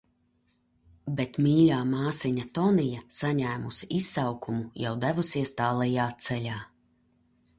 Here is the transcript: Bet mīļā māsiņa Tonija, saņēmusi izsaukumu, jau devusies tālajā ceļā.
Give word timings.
Bet 1.17 1.35
mīļā 1.47 1.81
māsiņa 1.89 2.45
Tonija, 2.59 3.03
saņēmusi 3.19 3.89
izsaukumu, 3.99 4.65
jau 4.85 4.95
devusies 5.05 5.55
tālajā 5.63 6.11
ceļā. 6.29 6.57